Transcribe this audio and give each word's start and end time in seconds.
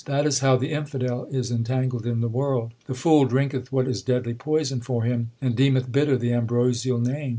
That 0.05 0.25
is 0.25 0.39
how 0.39 0.57
the 0.57 0.71
infidel 0.71 1.25
is 1.29 1.51
entangled 1.51 2.07
in 2.07 2.21
the 2.21 2.27
world. 2.27 2.71
The 2.87 2.95
fool 2.95 3.25
drinketh 3.25 3.71
what 3.71 3.87
is 3.87 4.01
deadly 4.01 4.33
poison 4.33 4.81
for 4.81 5.03
him, 5.03 5.29
And 5.39 5.55
deemeth 5.55 5.91
bitter 5.91 6.17
the 6.17 6.33
ambrosial 6.33 6.97
Name. 6.97 7.29